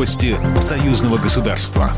[0.00, 1.90] Новости союзного государства.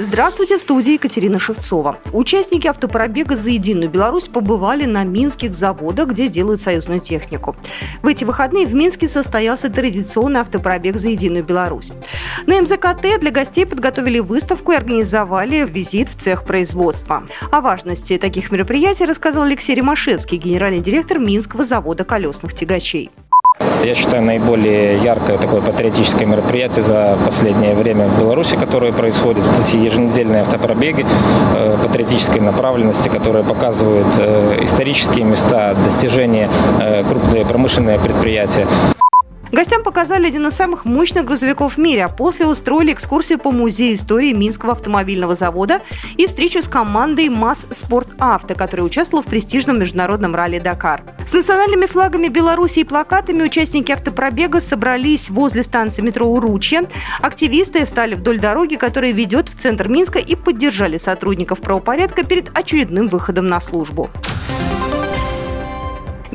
[0.00, 1.98] Здравствуйте, в студии Екатерина Шевцова.
[2.12, 7.54] Участники автопробега «За единую Беларусь» побывали на минских заводах, где делают союзную технику.
[8.02, 11.92] В эти выходные в Минске состоялся традиционный автопробег «За единую Беларусь».
[12.46, 17.28] На МЗКТ для гостей подготовили выставку и организовали визит в цех производства.
[17.52, 23.12] О важности таких мероприятий рассказал Алексей Ремашевский, генеральный директор Минского завода колесных тягачей.
[23.86, 29.46] Я считаю, наиболее яркое такое патриотическое мероприятие за последнее время в Беларуси, которое происходит.
[29.46, 31.06] Вот эти еженедельные автопробеги
[31.56, 38.66] э, патриотической направленности, которые показывают э, исторические места, достижения, э, крупные промышленные предприятия.
[39.56, 43.94] Гостям показали один из самых мощных грузовиков в мире, а после устроили экскурсию по музею
[43.94, 45.80] истории Минского автомобильного завода
[46.18, 51.04] и встречу с командой МАЗ Спорт Авто, которая участвовала в престижном международном ралли «Дакар».
[51.26, 56.82] С национальными флагами Беларуси и плакатами участники автопробега собрались возле станции метро Уручье.
[57.22, 63.08] Активисты встали вдоль дороги, которая ведет в центр Минска и поддержали сотрудников правопорядка перед очередным
[63.08, 64.10] выходом на службу.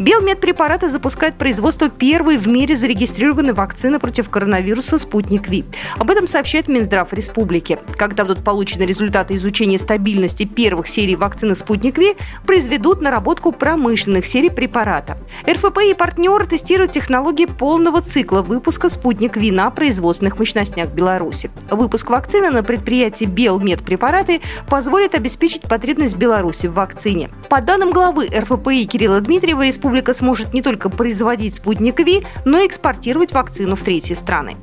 [0.01, 5.63] Белмедпрепараты запускает производство первой в мире зарегистрированной вакцины против коронавируса «Спутник Ви».
[5.99, 7.77] Об этом сообщает Минздрав Республики.
[7.97, 12.15] Когда будут получены результаты изучения стабильности первых серий вакцины «Спутник Ви»,
[12.47, 15.19] произведут наработку промышленных серий препарата.
[15.47, 21.51] РФП и партнеры тестируют технологии полного цикла выпуска «Спутник Ви» на производственных мощностях Беларуси.
[21.69, 27.29] Выпуск вакцины на предприятии «Белмедпрепараты» позволит обеспечить потребность Беларуси в вакцине.
[27.49, 32.59] По данным главы РФПИ Кирилла Дмитриева, республика республика сможет не только производить спутник ВИ, но
[32.59, 34.55] и экспортировать вакцину в третьи страны.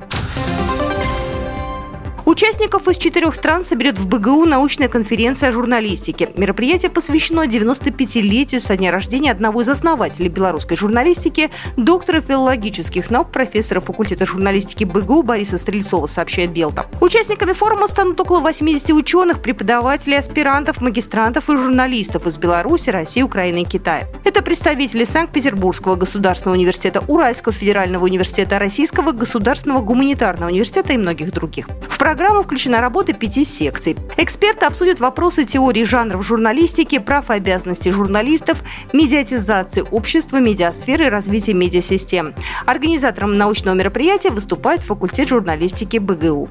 [2.39, 6.29] Участников из четырех стран соберет в БГУ научная конференция о журналистике.
[6.37, 13.81] Мероприятие посвящено 95-летию со дня рождения одного из основателей белорусской журналистики, доктора филологических наук, профессора
[13.81, 16.87] факультета журналистики БГУ Бориса Стрельцова, сообщает Белта.
[17.01, 23.63] Участниками форума станут около 80 ученых, преподавателей, аспирантов, магистрантов и журналистов из Беларуси, России, Украины
[23.63, 24.07] и Китая.
[24.23, 31.69] Это представители Санкт-Петербургского государственного университета, Уральского федерального университета, Российского государственного гуманитарного университета и многих других.
[31.89, 33.97] В программе программу включена работа пяти секций.
[34.19, 38.63] Эксперты обсудят вопросы теории жанров журналистики, прав и обязанностей журналистов,
[38.93, 42.35] медиатизации общества, медиасферы и развития медиасистем.
[42.67, 46.51] Организатором научного мероприятия выступает факультет журналистики БГУ.